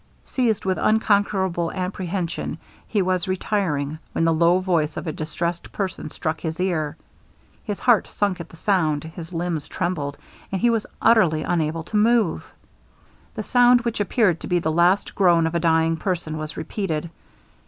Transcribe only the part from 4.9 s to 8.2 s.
of a distressed person struck his ear. His heart